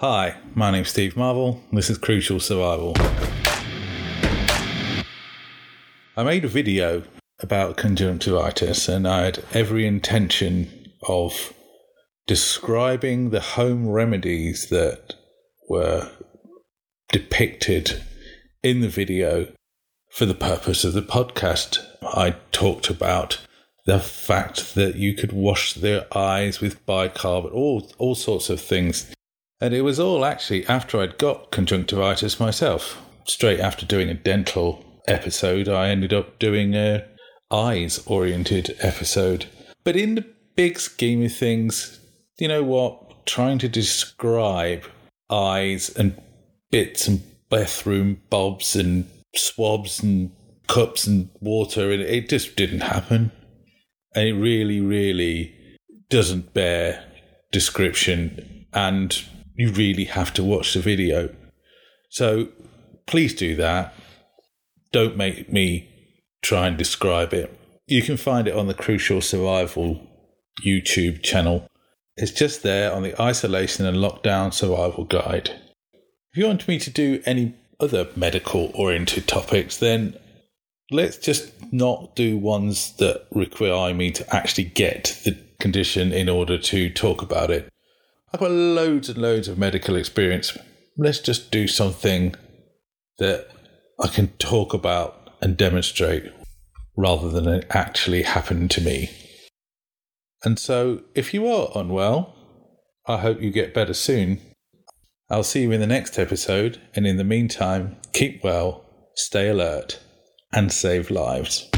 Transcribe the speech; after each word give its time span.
Hi, 0.00 0.36
my 0.54 0.70
name's 0.70 0.90
Steve 0.90 1.16
Marvel. 1.16 1.60
This 1.72 1.90
is 1.90 1.98
Crucial 1.98 2.38
Survival. 2.38 2.94
I 6.16 6.22
made 6.22 6.44
a 6.44 6.48
video 6.48 7.02
about 7.40 7.76
conjunctivitis 7.76 8.88
and 8.88 9.08
I 9.08 9.24
had 9.24 9.44
every 9.52 9.88
intention 9.88 10.92
of 11.08 11.52
describing 12.28 13.30
the 13.30 13.40
home 13.40 13.88
remedies 13.88 14.68
that 14.68 15.14
were 15.68 16.08
depicted 17.10 18.00
in 18.62 18.82
the 18.82 18.88
video 18.88 19.52
for 20.12 20.26
the 20.26 20.32
purpose 20.32 20.84
of 20.84 20.92
the 20.92 21.02
podcast. 21.02 21.84
I 22.04 22.36
talked 22.52 22.88
about 22.88 23.44
the 23.84 23.98
fact 23.98 24.76
that 24.76 24.94
you 24.94 25.14
could 25.14 25.32
wash 25.32 25.74
their 25.74 26.06
eyes 26.16 26.60
with 26.60 26.86
bicarb, 26.86 27.52
all 27.52 27.90
all 27.98 28.14
sorts 28.14 28.48
of 28.48 28.60
things. 28.60 29.12
And 29.60 29.74
it 29.74 29.82
was 29.82 29.98
all 29.98 30.24
actually 30.24 30.66
after 30.66 31.00
I'd 31.00 31.18
got 31.18 31.50
conjunctivitis 31.50 32.38
myself. 32.38 33.02
Straight 33.26 33.60
after 33.60 33.84
doing 33.84 34.08
a 34.08 34.14
dental 34.14 34.84
episode, 35.06 35.68
I 35.68 35.88
ended 35.88 36.12
up 36.12 36.38
doing 36.38 36.74
a 36.74 37.04
eyes 37.50 37.98
oriented 38.06 38.76
episode. 38.80 39.46
But 39.84 39.96
in 39.96 40.14
the 40.14 40.26
big 40.54 40.78
scheme 40.78 41.24
of 41.24 41.34
things, 41.34 41.98
you 42.38 42.48
know 42.48 42.62
what? 42.62 43.26
Trying 43.26 43.58
to 43.58 43.68
describe 43.68 44.84
eyes 45.30 45.90
and 45.90 46.20
bits 46.70 47.08
and 47.08 47.22
bathroom 47.50 48.20
bobs 48.30 48.76
and 48.76 49.08
swabs 49.34 50.02
and 50.02 50.30
cups 50.68 51.06
and 51.06 51.30
water, 51.40 51.90
and 51.90 52.02
it 52.02 52.28
just 52.28 52.56
didn't 52.56 52.80
happen. 52.80 53.32
And 54.14 54.28
it 54.28 54.34
really, 54.34 54.80
really 54.80 55.54
doesn't 56.10 56.54
bear 56.54 57.04
description, 57.50 58.66
and 58.72 59.22
you 59.58 59.72
really 59.72 60.04
have 60.04 60.32
to 60.32 60.44
watch 60.44 60.72
the 60.72 60.80
video. 60.80 61.34
So 62.08 62.48
please 63.06 63.34
do 63.34 63.56
that. 63.56 63.92
Don't 64.92 65.16
make 65.16 65.52
me 65.52 65.88
try 66.42 66.68
and 66.68 66.78
describe 66.78 67.34
it. 67.34 67.52
You 67.86 68.02
can 68.02 68.16
find 68.16 68.46
it 68.46 68.54
on 68.54 68.68
the 68.68 68.74
Crucial 68.74 69.20
Survival 69.20 70.06
YouTube 70.64 71.22
channel. 71.22 71.66
It's 72.16 72.30
just 72.30 72.62
there 72.62 72.92
on 72.92 73.02
the 73.02 73.20
Isolation 73.20 73.84
and 73.84 73.96
Lockdown 73.96 74.54
Survival 74.54 75.04
Guide. 75.04 75.50
If 76.32 76.36
you 76.36 76.46
want 76.46 76.68
me 76.68 76.78
to 76.78 76.90
do 76.90 77.20
any 77.26 77.54
other 77.80 78.08
medical 78.14 78.70
oriented 78.74 79.26
topics, 79.26 79.78
then 79.78 80.14
let's 80.92 81.16
just 81.16 81.52
not 81.72 82.14
do 82.14 82.38
ones 82.38 82.92
that 82.98 83.26
require 83.32 83.92
me 83.92 84.12
to 84.12 84.34
actually 84.34 84.64
get 84.64 85.20
the 85.24 85.36
condition 85.58 86.12
in 86.12 86.28
order 86.28 86.58
to 86.58 86.90
talk 86.90 87.22
about 87.22 87.50
it. 87.50 87.68
I've 88.32 88.40
got 88.40 88.50
loads 88.50 89.08
and 89.08 89.18
loads 89.18 89.48
of 89.48 89.58
medical 89.58 89.96
experience. 89.96 90.56
Let's 90.96 91.20
just 91.20 91.50
do 91.50 91.66
something 91.66 92.34
that 93.18 93.48
I 93.98 94.08
can 94.08 94.28
talk 94.38 94.74
about 94.74 95.30
and 95.40 95.56
demonstrate 95.56 96.30
rather 96.96 97.30
than 97.30 97.48
it 97.48 97.66
actually 97.70 98.22
happened 98.22 98.70
to 98.72 98.80
me. 98.80 99.10
And 100.44 100.58
so, 100.58 101.02
if 101.14 101.32
you 101.32 101.46
are 101.48 101.70
unwell, 101.74 102.34
I 103.06 103.16
hope 103.18 103.40
you 103.40 103.50
get 103.50 103.72
better 103.72 103.94
soon. 103.94 104.40
I'll 105.30 105.42
see 105.42 105.62
you 105.62 105.72
in 105.72 105.80
the 105.80 105.86
next 105.86 106.18
episode, 106.18 106.80
and 106.94 107.06
in 107.06 107.16
the 107.16 107.24
meantime, 107.24 107.96
keep 108.12 108.44
well, 108.44 108.84
stay 109.14 109.48
alert, 109.48 110.00
and 110.52 110.72
save 110.72 111.10
lives. 111.10 111.68